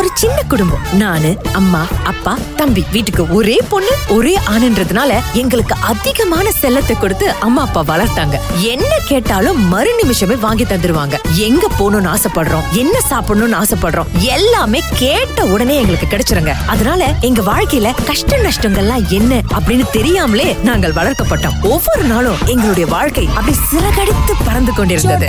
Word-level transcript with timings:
ஒரு 0.00 0.10
சின்ன 0.14 0.42
குடும்பம். 0.42 0.84
நானு 0.92 1.38
அம்மா 1.52 1.86
அப்பா 2.04 2.38
தம்பி. 2.56 2.84
வீட்டுக்கு 2.92 3.34
ஒரே 3.34 3.60
பொண்ணு 3.68 3.88
ஒரே 4.08 4.38
ஆணுன்றதுனால 4.50 5.20
எங்களுக்கு 5.32 5.74
அதிகமான 5.80 6.50
செல்லத்தை 6.60 6.98
கொடுத்து 6.98 7.34
அம்மா 7.40 7.62
அப்பா 7.62 7.84
வளர்த்தாங்க. 7.84 8.36
என்ன 8.60 8.88
கேட்டாலும் 9.04 9.68
மறு 9.68 9.94
நிமிஷமே 10.00 10.34
வாங்கி 10.34 10.64
தந்துருவாங்க. 10.64 11.16
எங்க 11.34 11.66
போகணும்னு 11.78 12.14
ஆசைப்படுறோம். 12.14 12.68
என்ன 12.72 12.98
சாப்பிடணும்னு 13.10 13.62
ஆசைப்படுறோம். 13.62 14.06
எல்லாமே 14.18 14.82
கேட்ட 14.94 15.44
உடனே 15.44 15.76
எங்களுக்கு 15.76 16.06
கிடைச்சிருங்க. 16.06 16.54
அதனால 16.66 17.14
எங்க 17.20 17.42
வாழ்க்கையில 17.42 17.92
கஷ்ட 18.06 18.38
நஷ்டங்கள்லாம் 18.38 19.06
என்ன 19.08 19.42
அப்படின்னு 19.58 19.90
தெரியாமலே 19.90 20.56
நாங்கள் 20.62 20.92
வளர்க்கப்பட்டோம். 20.92 21.60
ஒவ்வொரு 21.62 22.02
நாளும் 22.02 22.36
எங்களுடைய 22.46 22.88
வாழ்க்கை 22.88 23.28
அப்படி 23.34 23.56
சிறகடித்து 23.70 24.32
பறந்து 24.44 24.74
கொண்டிருந்தது. 24.74 25.28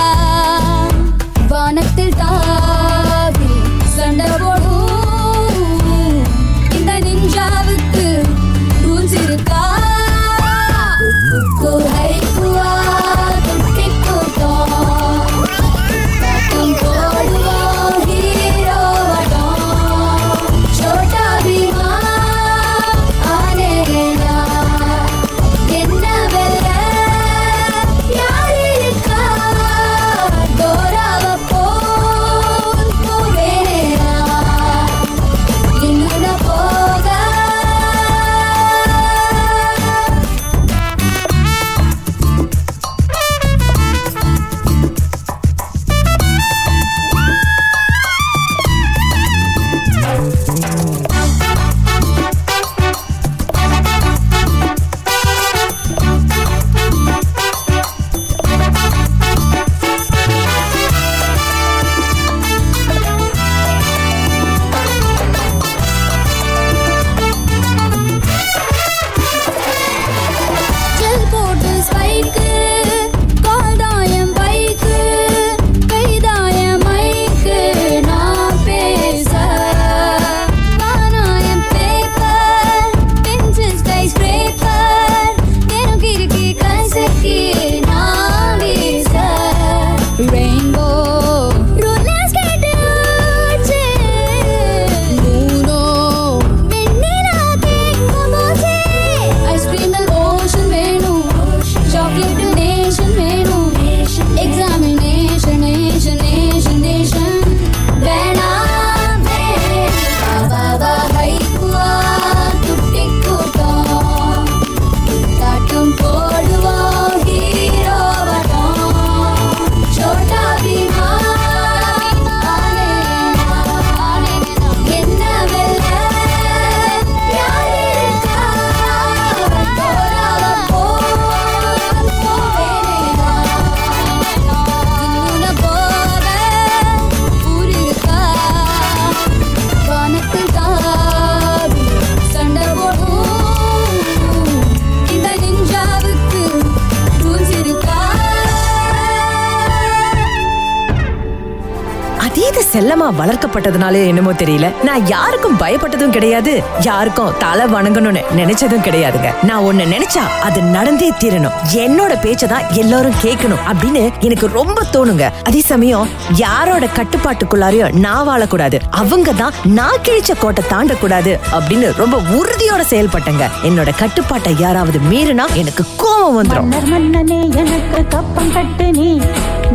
செல்லமா 152.73 153.07
வளர்க்கப்பட்டதுனாலே 153.19 154.05
என்னமோ 154.07 154.31
தெரியல. 154.31 154.83
நான் 154.83 155.07
யாருக்கும் 155.07 155.57
பயப்பட்டதும் 155.57 156.09
கிடையாது 156.09 156.63
யாருக்கும் 156.81 157.33
தலை 157.37 157.65
வணங்கணும்னு 157.65 158.21
நினைச்சதும் 158.35 158.85
கிடையாதுங்க. 158.87 159.29
நான் 159.43 159.63
ஒண்ணு 159.63 159.85
நினைச்சா 159.93 160.23
அது 160.41 160.61
நடந்தே 160.61 161.11
தீரணும். 161.11 161.57
என்னோட 161.73 162.13
பேச்சதான் 162.25 162.67
எல்லாரும் 162.73 163.19
கேட்கணும் 163.23 163.63
அப்படின்னு 163.71 164.03
எனக்கு 164.19 164.47
ரொம்ப 164.47 164.83
தோணுங்க. 164.93 165.31
அதே 165.43 165.59
சமயம் 165.59 166.07
யாரோட 166.35 166.85
கட்டுப்பாட்டுக்குள்ளாரையும் 166.85 167.99
நான் 167.99 168.27
வாழக்கூடாது. 168.27 168.79
அவங்க 168.91 169.31
தான் 169.31 169.53
நான் 169.63 170.03
கிழிச்ச 170.03 170.31
கோட்டை 170.39 170.63
தாண்டக்கூடாது 170.69 171.39
அப்படின்னு 171.51 171.95
ரொம்ப 171.95 172.17
உறுதியோட 172.17 172.81
செயல்பட்டேங்க. 172.89 173.47
என்னோட 173.63 173.91
கட்டுப்பாட்டை 173.97 174.55
யாராவது 174.59 174.99
மீறினா 174.99 175.47
எனக்கு 175.53 175.85
கோபம் 175.97 176.43
வந்துடும் 176.43 176.73
மன்னனே 176.89 177.41
எனக்கு 177.55 178.05
கப்பம் 178.09 178.53
கட்டு 178.53 178.91
நீ. 178.91 179.21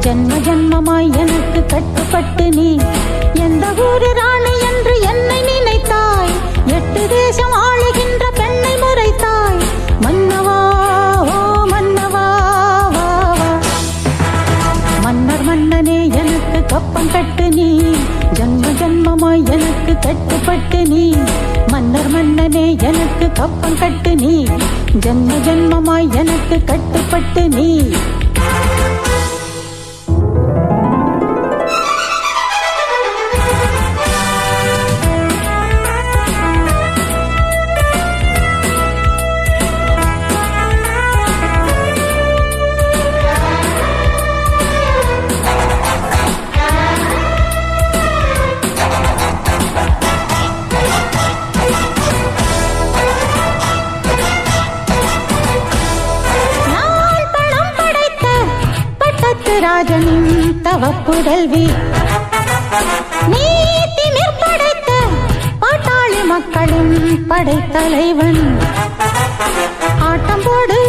ஜென்ம 0.04 0.32
ஜென்மமாய் 0.46 1.08
எனக்கு 1.16 1.60
கட்டுப்பட்டு 1.66 2.48
நீ 2.48 2.68
எந்த 3.34 3.66
ஊரு 3.78 4.12
ராணி 4.12 4.52
என்று 4.68 4.94
என்னை 5.00 5.38
நினைத்தாய்? 5.42 6.32
எட்டு 6.66 7.02
தேசம் 7.08 7.54
ஆளுகின்ற 7.62 8.24
பெண்ணை 8.34 8.72
முறைத்தாய். 8.82 9.60
மன்னவா 10.04 10.58
ஓ 11.34 11.38
மன்னவா 11.72 12.24
மன்னர் 15.02 15.44
மன்னனே 15.44 15.98
எனக்கு 16.22 16.60
கப்பம் 16.66 17.10
கட்டு 17.12 17.48
நீ. 17.48 17.68
ஜென்ம 18.32 18.72
ஜென்மமாய் 18.80 19.44
எனக்கு 19.50 19.94
கட்டுப்பட்டு 19.98 20.82
நீ. 20.86 21.04
மன்னர் 21.66 22.10
மன்னனே 22.10 22.66
எனக்கு 22.82 23.28
கப்பம் 23.32 23.78
கட்டு 23.78 24.14
நீ. 24.16 24.34
ஜென்ம 25.00 25.40
ஜென்மமாய் 25.48 26.10
எனக்கு 26.14 26.58
கட்டுப்பட்டு 26.64 27.48
நீ. 27.48 27.70
ராஜனின் 59.66 60.60
தவ 60.62 60.86
புதல்வி. 61.06 61.66
நீத்தி 63.32 64.04
நிற்படைத்த 64.16 64.90
பாட்டாளி 65.60 66.24
மக்களின் 66.26 67.26
படைத்தலைவன். 67.28 68.58
ஆட்டம் 69.98 70.44
போடு 70.44 70.80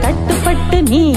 கட்டுப்பட்டு 0.00 0.82
நீ. 0.82 1.16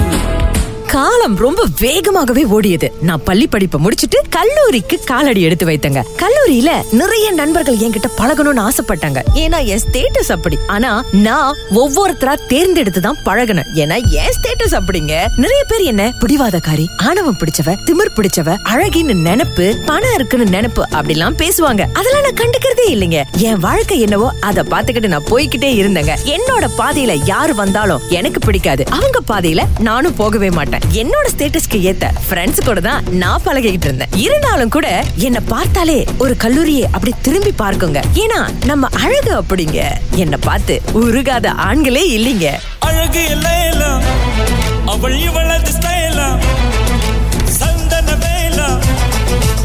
காலம் 0.92 1.36
ரொம்ப 1.36 1.64
வேகமாகவே 1.80 2.42
ஓடியது. 2.44 2.92
நான் 3.00 3.24
பள்ளி 3.24 3.46
படிப்பை 3.46 3.80
முடிச்சிட்டு 3.80 4.18
கல்லூரிக்கு 4.30 5.00
காலடி 5.04 5.42
எடுத்து 5.42 5.66
வைத்தங்க. 5.66 6.00
கல்லூரியில 6.22 6.70
நிறைய 6.90 7.30
நண்பர்கள் 7.30 7.76
என்கிட்ட 7.76 8.08
பழகணும்னு 8.18 8.68
ஆசைப்பட்டாங்க. 8.68 9.20
ஏன்னா 9.34 9.64
என் 9.64 9.80
ஸ்டேட்டஸ் 9.84 10.32
அப்படி. 10.32 10.58
ஆனா 10.66 11.04
நான் 11.12 11.56
ஒவ்வொருத்தரா 11.70 12.34
தேர்ந்தெடுத்து 12.46 13.00
தான் 13.00 13.18
பழகினேன். 13.24 13.68
ஏன்னா 13.74 13.96
என் 14.10 14.34
ஸ்டேட்டஸ் 14.36 14.76
அப்படிங்க. 14.78 15.14
நிறைய 15.36 15.64
பேர் 15.68 15.80
என்ன 15.80 16.12
பிடிவாதக்காரி 16.20 16.86
ஆணவம் 16.96 17.38
பிடிச்சவ 17.38 17.76
திமிர் 17.84 18.12
பிடிச்சவ 18.16 18.56
அழகின்னு 18.64 19.14
நினைப்பு 19.14 19.76
பணம் 19.86 20.14
இருக்குன்னு 20.14 20.44
நினைப்பு 20.44 20.84
அப்படிலாம் 20.92 21.38
பேசுவாங்க. 21.44 21.84
அதெல்லாம் 21.92 22.22
நான் 22.22 22.40
கண்டுக்கிறதே 22.42 22.88
இல்லைங்க. 22.88 23.22
என் 23.36 23.58
வாழ்க்கை 23.58 24.00
என்னவோ 24.00 24.32
அதை 24.40 24.64
பாத்துக்கிட்டு 24.70 25.06
நான் 25.06 25.30
போய்கிட்டே 25.30 25.72
இருந்தேங்க. 25.80 26.16
என்னோட 26.24 26.68
பாதையில 26.78 27.20
யார் 27.24 27.54
வந்தாலும் 27.54 28.00
எனக்கு 28.08 28.38
பிடிக்காது. 28.38 28.86
அவங்க 28.90 29.18
பாதையில 29.28 29.60
நானும் 29.78 30.14
போகவே 30.14 30.50
மாட்டேன். 30.50 30.78
என்னோட 30.88 31.26
ஸ்டேட்டஸ்க்கு 31.34 31.80
ஏத்த 31.80 32.12
ஃப்ரெண்ட்ஸ் 32.28 32.64
கூட 32.64 32.80
தான் 32.80 33.04
நான் 33.22 33.42
பழகிட்டு 33.44 33.84
இருந்தேன். 33.84 34.08
இருந்தாலும் 34.16 34.68
கூட 34.68 35.04
என்ன 35.16 35.40
பார்த்தாலே 35.40 36.06
ஒரு 36.18 36.36
கல்லூரியை 36.36 36.84
அப்படி 36.92 37.14
திரும்பி 37.22 37.52
பார்க்குங்க. 37.58 38.02
ஏன்னா 38.14 38.40
நம்ம 38.66 38.88
அழகு 39.04 39.42
அப்படிங்க. 39.42 39.80
என்ன 40.14 40.36
பார்த்து 40.36 40.80
உருகாத 40.92 41.50
ஆண்களே 41.50 42.04
இல்லைங்க. 42.16 42.48
அழகு 42.80 43.24
எல்லாம். 43.28 44.02
அவள் 44.86 45.18
இவளது 45.18 45.72
ஸ்டைலா 45.72 46.28
சந்தன 47.58 48.16
வேலா 48.24 48.68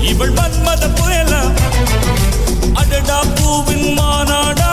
இவள் 0.02 0.32
மன்மத 0.32 0.90
புயலா 1.00 1.42
அடடா 2.74 3.20
பூவின் 3.36 3.94
மாநாடா? 4.00 4.65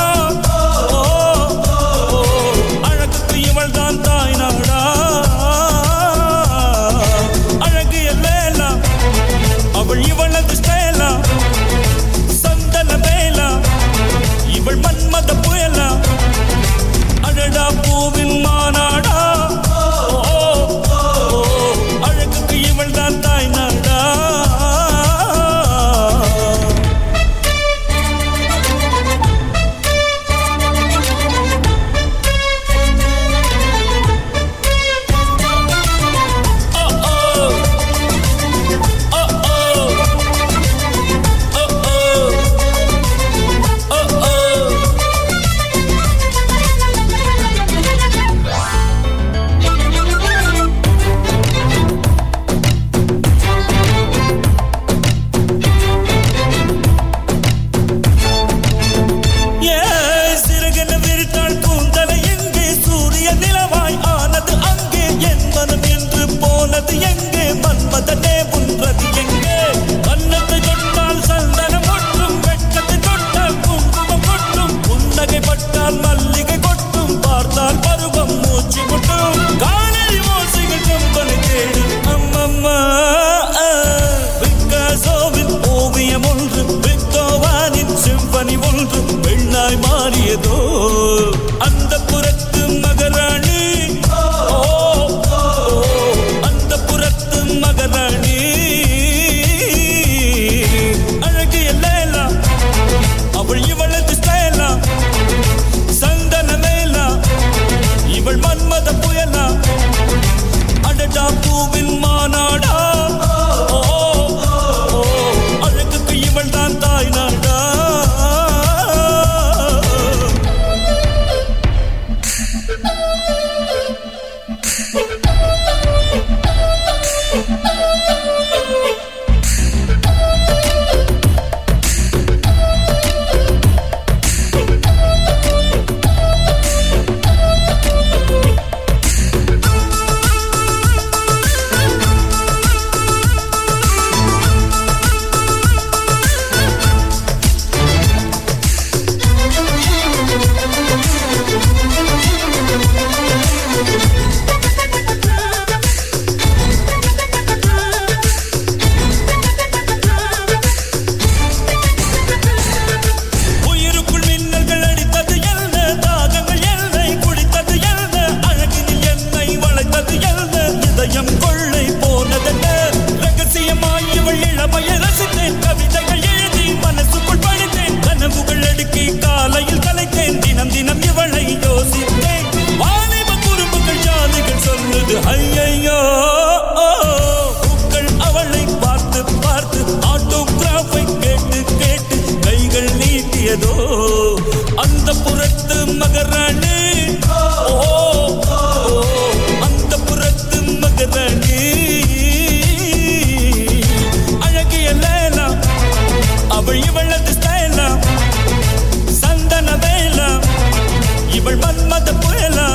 இவள் 211.43 211.57
மன்மத 211.57 212.09
புயலா? 212.21 212.67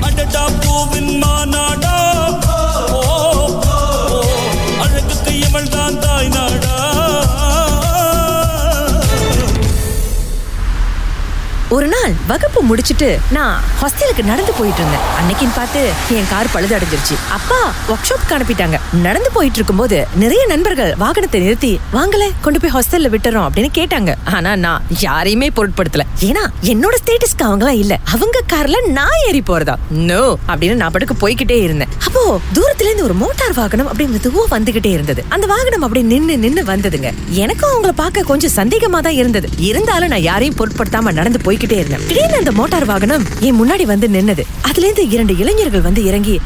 அடடா 0.00 0.42
பூவின் 0.60 1.10
மாநாடு 1.18 1.81
ஒரு 11.72 11.86
நாள் 11.86 12.12
வகுப்பு 12.26 12.62
முடிச்சிட்டு 12.62 13.18
நான் 13.30 13.62
ஹாஸ்டலுக்கு 13.82 14.24
நடந்து 14.24 14.52
போயிட்டு 14.58 14.80
இருந்தேன். 14.80 15.04
அன்னைக்குன்னு 15.18 15.56
பார்த்து 15.56 15.92
என் 16.10 16.28
கார் 16.30 16.50
பழுது 16.52 16.76
அடைஞ்சிருச்சு. 16.76 17.16
அப்பா 17.30 17.72
ஒர்க் 17.88 18.08
ஷாப் 18.08 18.32
அனுப்பிட்டாங்க. 18.32 18.80
நடந்து 19.02 19.30
போயிட்டு 19.32 19.56
இருக்கும்போது 19.56 20.06
நிறைய 20.14 20.46
நண்பர்கள் 20.46 20.94
வாகனத்தை 21.00 21.40
நிறுத்தி 21.40 21.80
வாங்கல 21.92 22.30
கொண்டு 22.40 22.60
போய் 22.60 22.70
ஹாஸ்டல்ல 22.74 23.10
விட்டுறோம் 23.14 23.48
அப்படின்னு 23.48 23.70
கேட்டாங்க. 23.74 24.14
ஆனா 24.24 24.56
நான் 24.56 24.82
யாரையுமே 25.00 25.48
பொருட்படுத்தல. 25.48 26.00
ஏன்னா 26.20 26.44
என்னோட 26.62 26.94
ஸ்டேட்டஸ்க்கு 27.04 27.42
அவங்களாம் 27.42 27.78
இல்ல. 27.84 27.98
அவங்க 28.04 28.40
கார்ல 28.52 28.86
நான் 28.86 29.18
ஏறி 29.26 29.42
போறதா. 29.46 29.74
நோ 29.90 30.38
அப்படின்னு 30.48 30.74
நான் 30.74 30.90
படுக்க 30.90 31.28
போய்கிட்டே 31.28 31.62
இருந்தேன். 31.62 31.88
தூரத்துல 32.30 32.88
இருந்து 32.88 33.04
ஒரு 33.04 33.14
மோட்டார் 33.14 33.52
வாகனம் 33.52 33.88
அப்படி 33.88 34.08
மெதுவா 34.14 34.42
வந்துகிட்டே 34.50 34.86
இருந்தது. 34.86 35.24
அந்த 35.28 35.46
வாகனம் 35.46 35.82
அப்படி 35.82 36.02
நின்னு 36.02 36.38
நின்னு 36.38 36.62
வந்ததுங்க. 36.62 37.12
எனக்கும் 37.28 37.70
அவங்கள 37.70 37.88
பார்க்க 37.88 38.22
கொஞ்சம் 38.22 38.54
சந்தேகமா 38.56 39.00
தான் 39.00 39.12
இருந்தது. 39.12 39.48
இருந்தாலும் 39.56 40.08
நான் 40.08 40.20
யாரையும் 40.20 40.56
பொருட்படுத்தாம 40.56 41.12
நடந்து 41.12 41.38
போய்கிட்டே 41.44 41.72
இருந்தேன். 41.72 42.06
திடீர்னு 42.08 42.36
அந்த 42.36 42.52
மோட்டார் 42.52 42.84
வாகனம் 42.84 43.24
என் 43.40 43.58
முன்னாடி 43.60 43.82
வந்து 43.82 44.08
நின்னது. 44.08 44.44
அதுல 44.60 44.86
இருந்து 44.86 45.08
இரண்டு 45.08 45.36
இளைஞர்கள் 45.36 45.80
வந்து 45.80 46.04
இறங்கி 46.04 46.40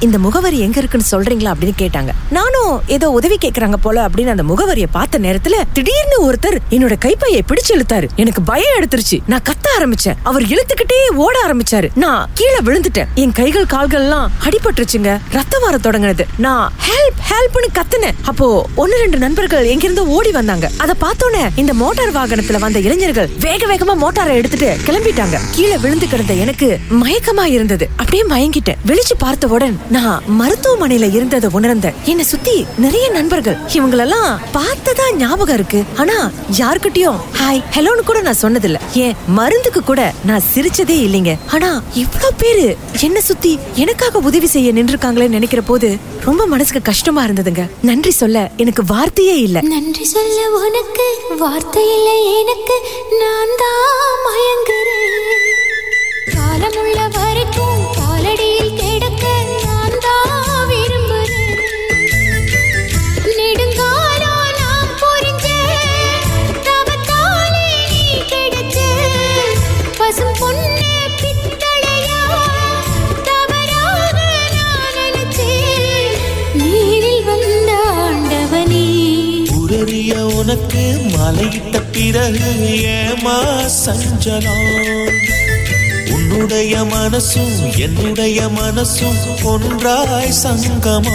இந்த 0.00 0.18
முகவரி 0.18 0.58
எங்க 0.58 0.78
இருக்குன்னு 0.78 1.08
சொல்றீங்களா? 1.10 1.54
அப்படின்னு 1.54 1.78
கேட்டாங்க. 1.78 2.08
நானும் 2.30 2.82
ஏதோ 2.86 3.10
உதவி 3.10 3.38
கேக்குறாங்க 3.40 3.74
போல 3.74 4.06
அப்படின்னு 4.06 4.34
அந்த 4.36 4.42
முகவரியை 4.42 4.86
பார்த்த 4.90 5.18
நேரத்துல 5.18 5.54
திடீர்னு 5.72 6.32
ஒருத்தர் 6.32 6.58
என்னோட 6.70 6.98
கைப்பையை 6.98 7.44
பிடிச்சு 7.48 7.72
இழுத்தாரு. 7.76 8.08
எனக்கு 8.16 8.42
பயம் 8.42 8.78
எடுத்துருச்சு. 8.80 9.18
நான் 9.26 9.42
கத்த 9.48 9.66
ஆரம்பிச்சேன். 9.78 10.16
அவர் 10.22 10.42
இழுத்துக்கிட்டே 10.42 11.14
ஓட 11.14 11.38
ஆரம்பிச்சாரு. 11.46 11.88
நான் 11.94 12.28
கீழே 12.34 12.60
விழுந்துட்டேன். 12.64 13.06
என் 13.14 13.32
கைகள் 13.32 13.66
கால்கள் 13.66 14.00
எல்லாம் 14.00 14.30
அடிபட்டுருச்சுங்க. 14.44 15.19
ரத்தம் 15.30 15.62
வர 15.62 15.76
தொடங்குனது. 15.76 16.24
நான் 16.38 16.72
ஹெல்ப் 16.88 17.30
ஹெல்ப்னு 17.30 17.78
கத்துனேன். 17.78 18.14
அப்போ 18.22 18.66
ஒன்னு 18.76 18.96
ரெண்டு 18.96 19.18
நண்பர்கள் 19.18 19.64
எங்கிருந்து 19.64 20.08
ஓடி 20.08 20.30
வந்தாங்க. 20.30 20.70
அத 20.76 20.94
பார்த்தோன்னே 21.00 21.48
இந்த 21.54 21.74
மோட்டார் 21.74 22.12
வாகனத்துல 22.12 22.58
வந்த 22.58 22.78
இளைஞர்கள் 22.78 23.30
வேக 23.40 23.66
வேகமா 23.66 23.94
மோட்டாரை 24.00 24.32
எடுத்துட்டு 24.32 24.76
கிளம்பிட்டாங்க. 24.86 25.40
கீழே 25.50 25.76
விழுந்து 25.76 26.08
கிடந்த 26.08 26.32
எனக்கு 26.32 26.78
மயக்கமா 26.90 27.44
இருந்தது. 27.44 27.88
அப்படியே 27.96 28.22
மயங்கிட்டேன். 28.22 28.76
விழிச்சு 28.86 29.14
பார்த்தவுடன் 29.18 29.80
நான் 29.90 30.22
மருத்துவமனையில 30.40 31.14
இருந்ததை 31.14 31.50
உணர்ந்தேன். 31.52 31.94
என்னை 32.04 32.24
சுத்தி 32.24 32.66
நிறைய 32.76 33.10
நண்பர்கள். 33.10 33.56
இவங்களெல்லாம் 33.72 34.38
பார்த்ததா 34.54 35.16
ஞாபகம் 35.16 35.54
இருக்கு. 35.54 35.84
ஆனா 35.96 36.30
யாருக்கிட்டயும் 36.58 37.18
ஹாய் 37.40 37.62
ஹலோன்னு 37.74 38.04
கூட 38.04 38.20
நான் 38.20 38.40
சொன்னதில்ல. 38.42 38.78
ஏன் 38.94 39.16
மருந்துக்கு 39.26 39.80
கூட 39.80 40.12
நான் 40.24 40.42
சிரிச்சதே 40.54 40.98
இல்லைங்க. 41.06 41.38
ஆனா 41.52 41.82
இவ்வளவு 41.94 42.32
பேரு 42.38 42.76
என்ன 43.00 43.20
சுத்தி 43.20 43.58
எனக்காக 43.74 44.18
உதவி 44.18 44.46
செய்ய 44.46 44.72
நின்றுருக்காங்களேன்னு 45.12 45.38
நினைக்கிற 45.38 45.62
போது 45.62 45.88
ரொம்ப 46.24 46.42
மனசுக்கு 46.46 46.82
கஷ்டமா 46.82 47.20
இருந்ததுங்க. 47.26 47.62
நன்றி 47.82 48.12
சொல்ல 48.12 48.38
எனக்கு 48.56 48.82
வார்த்தையே 48.86 49.36
இல்ல. 49.40 49.58
நன்றி 49.70 50.04
சொல்ல 50.06 50.38
உனக்கு 50.60 51.06
வார்த்தை 51.42 51.84
இல்லை 51.96 52.16
எனக்கு 52.36 52.76
நான் 53.20 53.54
தான் 53.56 53.88
மயங்குறேன் 54.26 55.18
காலமுள்ளவர் 56.34 57.29
மலையிட்ட 81.32 81.78
பிறகு 81.92 82.48
ஏமா 82.92 83.34
சஞ்சலம் 83.74 84.70
உன்னுடைய 86.14 86.74
மனசும் 86.84 87.54
என்னுடைய 87.76 88.38
மனசும் 88.56 89.20
ஒன்றாய் 89.42 90.32
சங்கமா? 90.42 91.14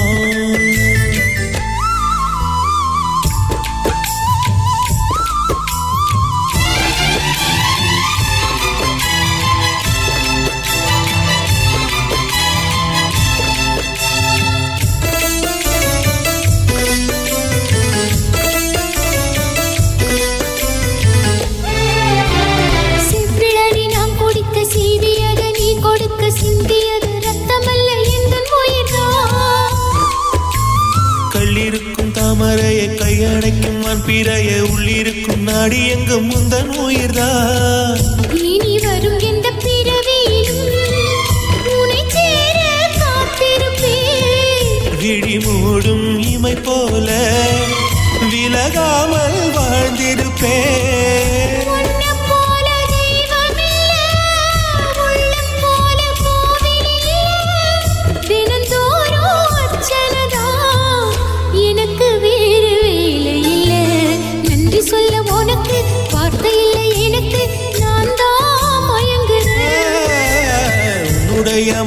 olvidar. 36.96 37.45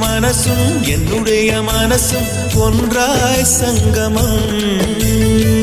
மனசும் 0.00 0.80
என்னுடைய 0.80 1.60
மனசும் 1.60 2.54
ஒன்றாய் 2.54 3.44
சங்கமம். 3.44 5.57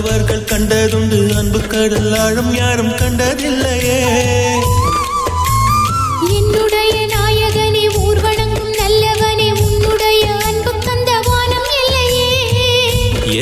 வல்லுவர்கள் 0.00 0.44
கண்டதுண்டு. 0.50 1.16
அன்பு 1.38 1.60
கடல் 1.72 2.12
ஆழம் 2.20 2.52
யாரும் 2.54 2.92
கண்டதில்லையே. 3.00 3.96
என்னுடைய 6.36 6.94
நாயகனே 7.14 7.82
ஊர்வனங்கும் 8.02 8.72
நல்லவனே 8.80 9.48
உன்னுடைய 9.64 10.22
அன்பு 10.48 10.72
கந்த 10.86 11.10
வானம் 11.28 11.68
இல்லையே. 11.80 12.30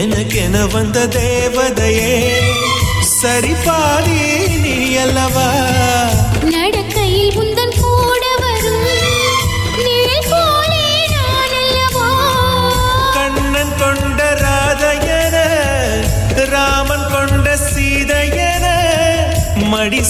எனக்கென 0.01 0.65
வந்த 0.75 1.07
தேவதையே 1.19 2.13
சரி 3.15 3.55
பாதி 3.67 4.19
நீ 4.65 4.75
அல்லவா 5.05 5.49
நடக்கையில் 6.53 7.37
உந்தன் 7.43 7.68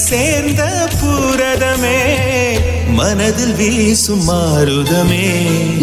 சேர்ந்த 0.09 0.63
பூரதமே 0.99 1.99
மனதில் 2.97 3.55
வீசும் 3.55 4.23
மாருதமே. 4.29 5.25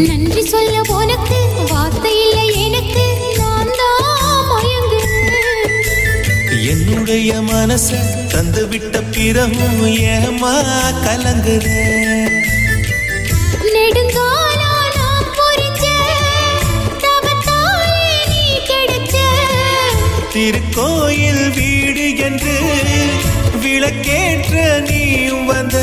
நன்றி 0.06 0.42
சொல்ல 0.46 0.74
உனக்கு 0.94 1.38
வார்த்தை 1.70 2.14
இல்லை 2.24 2.48
எனக்கு 2.62 3.04
என்னுடைய 6.70 7.32
மனச 7.42 7.88
தந்து 8.32 8.62
விட்ட 8.68 9.00
பிறகும் 9.14 9.80
ஏமா 10.08 10.54
கிடைச்ச 18.68 19.16
திருக்கோயில் 20.34 21.44
விளக்கேற்ற 23.76 24.54
நீ 24.86 25.00
வந்த 25.48 25.76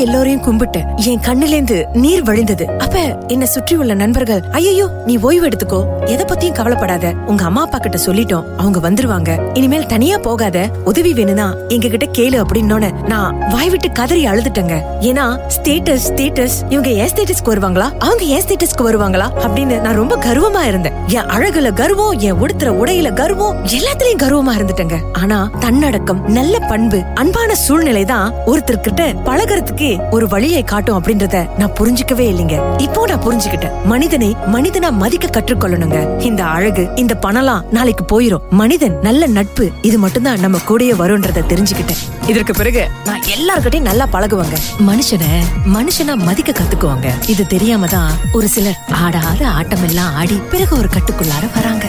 எல்லோரையும் 0.00 0.40
கும்பிட்டு 0.40 0.80
என் 0.96 1.20
கண்ணிலேந்து 1.26 1.84
நீர் 1.92 2.22
வழிந்தது. 2.22 2.64
அப்ப 2.78 2.98
என்ன 3.26 3.46
சுற்றி 3.46 3.76
உள்ள 3.76 3.94
நண்பர்கள் 3.94 4.42
ஐயோ 4.50 4.88
நீ 5.06 5.18
ஓய்வு 5.18 5.48
எடுத்துக்கோ. 5.48 5.80
எதை 6.04 6.24
பத்தியும் 6.24 6.52
கவலைப்படாத. 6.52 7.12
உங்க 7.26 7.44
அம்மா 7.44 7.62
அப்பா 7.62 7.78
கிட்ட 7.78 7.98
சொல்லிட்டோம். 8.06 8.44
அவங்க 8.56 8.90
வந்துருவாங்க. 8.90 9.56
இனிமேல் 9.56 9.86
தனியா 9.86 10.18
போகாத. 10.18 10.68
உதவி 10.84 11.12
வேணும்னா 11.12 11.54
எங்க 11.68 11.88
கிட்ட 11.88 12.22
கேளு 12.22 12.42
அப்படின்னு 12.42 13.06
நான் 13.06 13.48
வாய் 13.48 13.70
விட்டு 13.70 13.92
கதறி 13.92 14.26
அழுதுட்டேங்க. 14.26 14.76
ஏன்னா 15.00 15.24
ஸ்டேட்டஸ் 15.56 16.06
ஸ்டேட்டஸ். 16.08 16.56
இவங்க 16.68 16.90
ஏன் 16.90 17.08
ஸ்டேட்டஸ்க்கு 17.14 17.52
வருவாங்களா? 17.52 17.86
அவங்க 17.98 18.24
ஏன் 18.24 18.42
ஸ்டேட்டஸ்க்கு 18.42 18.86
வருவாங்களா? 18.88 19.28
அப்படின்னு 19.42 19.80
நான் 19.80 19.94
ரொம்ப 19.94 20.16
கர்வமா 20.16 20.62
இருந்தேன். 20.66 20.92
என் 21.06 21.28
அழகுல 21.36 21.72
கர்வம் 21.72 22.18
என் 22.18 22.40
உடுத்துற 22.42 22.70
உடையில 22.82 23.12
கர்வம் 23.12 23.56
எல்லாத்துலயும் 23.64 24.22
கர்வமா 24.22 24.54
இருந்துட்டேங்க. 24.58 24.98
ஆனா 25.12 25.50
தன்னடக்கம் 25.60 26.22
நல்ல 26.30 26.58
பண்பு 26.58 27.02
அன்பான 27.14 27.54
சூழ்நிலை 27.54 28.04
தான் 28.04 28.32
ஒருத்தர்கிட்ட 28.46 29.04
பழகுறதுக்கு 29.24 29.87
ஒரு 30.10 30.28
வழியை 30.28 30.62
காட்டும் 30.64 30.98
அப்படின்றத 30.98 31.36
நான் 31.60 31.74
புரிஞ்சுக்கவே 31.78 32.26
இல்லைங்க. 32.32 32.56
இப்போ 32.86 33.06
நான் 33.10 33.24
புரிஞ்சுக்கிட்டேன். 33.26 33.74
மனிதனை 33.84 34.36
மனிதனா 34.54 34.90
மதிக்க 35.02 35.26
கற்றுக்கொள்ளணுங்க. 35.36 36.20
இந்த 36.28 36.44
அழகு 36.44 36.88
இந்த 37.02 37.16
பணம்லாம் 37.26 37.64
நாளைக்கு 37.76 38.04
போயிரும். 38.12 38.44
மனிதன் 38.50 38.96
நல்ல 39.02 39.26
நட்பு 39.26 39.70
இது 39.82 39.98
மட்டும்தான் 39.98 40.40
நம்ம 40.40 40.58
கூடயே 40.68 40.94
வரும்ன்றத 41.02 41.44
தெரிஞ்சுக்கிட்டேன். 41.52 42.02
இதற்கு 42.26 42.52
பிறகு 42.52 42.82
நான் 43.08 43.26
எல்லார்கிட்டயும் 43.34 43.88
நல்லா 43.90 44.06
பழகுவாங்க. 44.14 44.56
மனுஷனை 44.88 45.30
மனுஷனா 45.76 46.16
மதிக்க 46.28 46.50
கத்துக்குவாங்க. 46.52 47.08
இது 47.34 47.46
தெரியாம 47.54 47.86
தான் 47.86 48.12
ஒரு 48.32 48.48
சிலர் 48.48 48.80
ஆடாத 49.04 49.42
ஆட்டம் 49.58 49.84
எல்லாம் 49.88 50.14
ஆடி 50.14 50.38
பிறகு 50.54 50.74
ஒரு 50.78 50.88
கட்டுக்குள்ளார 50.96 51.44
வராங்க. 51.56 51.86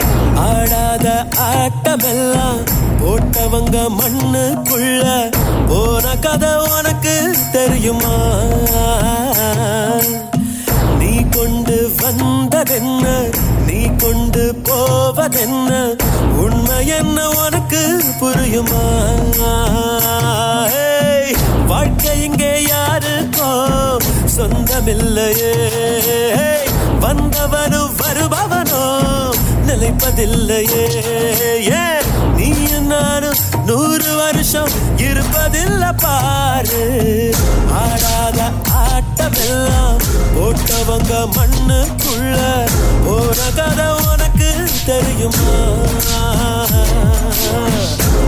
ஆடாத 0.47 1.07
ஆட்டமெல்லாம் 1.51 2.61
போட்டவங்க 3.01 3.77
மண்ணுக்குள்ள. 3.99 5.05
போன 5.69 6.15
கதை 6.25 6.51
உனக்கு 6.75 7.15
தெரியுமா. 7.51 7.88
நீ 11.00 11.22
கொண்டு 11.29 11.91
வந்ததென்ன? 12.01 13.29
நீ 13.67 13.86
கொண்டு 13.98 14.55
போவதென்ன? 14.63 15.96
உண்மை 16.38 16.88
என்ன 16.88 17.29
உனக்கு 17.29 18.03
புரியுமா? 18.19 18.84
வாழ்க்கை 21.67 22.24
இங்கே 22.24 22.62
யாருக்கோ 22.62 23.98
சொந்தமில்லையே. 24.38 25.53
ஏய், 26.31 26.69
வந்தவனு 27.00 27.89
வருபவனோ 28.00 28.86
நிலைப்பதில்லையே. 29.67 30.86
ஏன் 31.65 32.05
நீ 32.36 32.53
நானும் 32.79 33.28
நூறு 33.69 34.15
வருஷம் 34.15 34.71
இருப்பதில்ல 34.97 35.83
பாரு. 36.01 36.85
ஆடாத 37.79 38.39
ஆட்டமெல்லாம் 38.83 39.99
போட்டவங்க 40.35 41.13
மண்ணுக்குள்ள 41.35 42.38
போன 43.05 43.39
கதை 43.57 43.88
உனக்கு 44.07 44.49
தெரியுமா? 44.86 45.53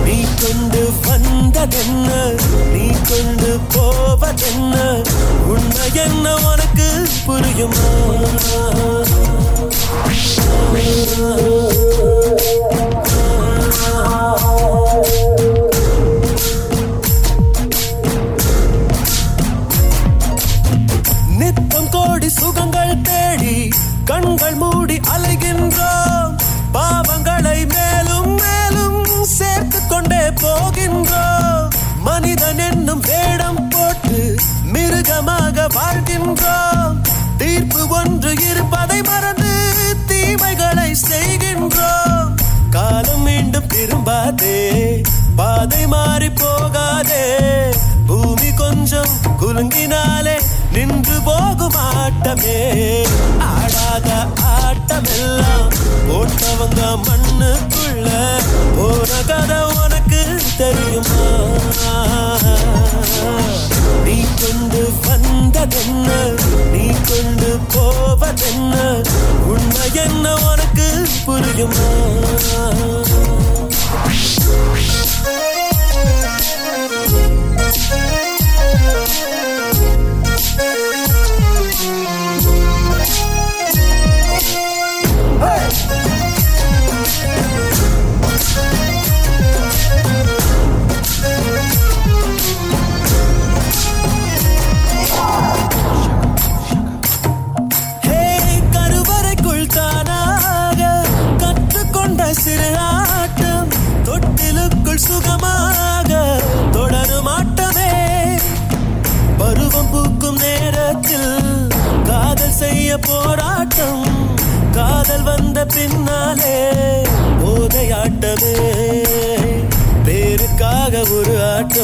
நீ 0.06 0.18
கொண்டு 0.44 0.84
வந்ததென்ன? 1.08 2.12
நீ 2.74 2.86
கொண்டு 3.10 3.52
போவதென்ன? 3.74 4.76
உண்மை 5.46 5.88
என்ன 6.06 6.36
உனக்கு 6.52 6.90
புரியுமா? 7.28 7.90
அலைகின்றோம். 25.14 26.36
பாவங்களை 26.74 27.68
மேலும் 27.68 28.40
மேலும் 28.40 29.24
சேர்த்து 29.24 29.88
கொண்டே 29.88 30.30
போகின்றோம். 30.30 31.70
மனிதன் 31.98 32.58
என்னும் 32.58 33.00
வேடம் 33.00 33.68
போட்டு 33.68 34.36
மிருகமாக 34.64 35.68
வாழ்கின்றோம். 35.74 37.02
தீர்ப்பு 37.38 37.88
ஒன்று 37.88 38.34
இருப்பதை 38.50 39.02
மறந்து 39.02 39.52
தீமைகளை 40.08 40.96
செய்கின்றோம். 41.10 42.34
காலம் 42.70 43.22
மீண்டும் 43.22 43.68
திரும்பாதே. 43.68 45.04
பாதை 45.36 45.88
மாறி 45.88 46.30
போகாதே. 46.30 47.26
பூமி 48.08 48.52
கொஞ்சம் 48.54 49.10
குலுங்கினாலே 49.40 50.42
நின்று 50.74 51.16
போகும் 51.26 51.78
ஆட்டமே 51.96 52.58
ஆடாத 53.50 54.10
ஆட்டமெல்லாம் 54.60 55.68
போட்டவங்க 56.08 56.82
மண்ணுக்குள்ள 57.08 58.08
போன 58.78 59.12
கதை 59.30 59.60
உனக்கு 59.82 60.22
தெரியுமா? 60.58 61.26
நீ 64.06 64.18
கொண்டு 64.42 64.82
வந்ததென்ன? 65.08 66.10
நீ 66.74 66.86
கொண்டு 67.10 67.52
போவதென்ன? 67.76 68.76
உண்மை 69.52 69.88
என்ன 70.06 70.36
உனக்கு 70.50 70.88
புரியுமா? 71.28 71.90
Thank 77.94 79.56
you 79.56 79.61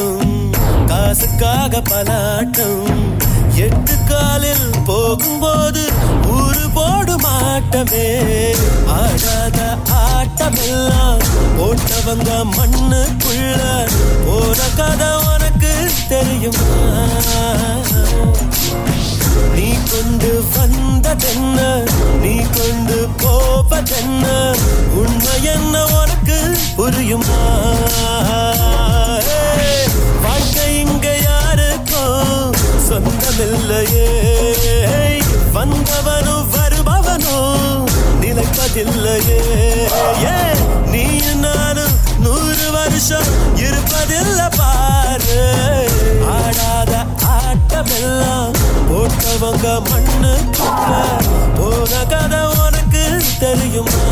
ஆட்டம் 0.08 0.52
காசுக்காக 0.88 1.82
பலாட்டம். 1.90 2.92
எட்டு 3.56 3.96
காலில் 4.10 4.68
போகும்போது 4.86 5.84
ஊரு 6.30 6.66
போடும் 6.74 7.28
ஆட்டமே. 7.42 8.08
ஆடாத 8.98 9.60
ஆட்டமெல்லாம் 10.06 11.24
போட்டவங்க 11.58 12.30
மண்ணுக்குள்ள 12.58 13.62
போற 14.26 14.62
கதை 14.76 15.12
உனக்கு 15.34 15.74
தெரியுமா? 16.10 16.70
நீ 19.56 19.70
கொண்டு 19.92 20.32
வந்ததென்ன? 20.56 21.60
நீ 22.24 22.36
கொண்டு 22.58 22.98
போவதென்ன? 23.24 24.26
உண்மை 25.02 25.36
என்ன 25.54 25.84
உனக்கு 26.00 26.40
புரியுமா? 26.78 27.40
வாழ்க்கை 30.24 30.68
இங்க 30.80 31.08
யாருக்கோ 31.28 32.04
சொந்தமில்லையே. 32.88 34.08
வந்தவனும் 35.56 36.48
வருபவனோ 36.56 37.38
நிலைப்பதில்லையே. 38.22 39.42
நீ 40.92 41.06
நானும் 41.46 41.96
நூறு 42.20 42.68
வருஷம் 42.72 43.30
இருப்பதில்லை 43.66 44.48
பாரு. 44.58 45.42
ஆடாத 46.36 46.94
ஆட்டமெல்லாம் 47.38 48.57
போட்டவங்க 49.08 49.68
மண்ணுக்குள்ள 49.88 50.94
போன 51.58 52.04
கதை 52.12 52.42
உனக்கு 52.58 53.04
தெரியுமா? 53.40 54.04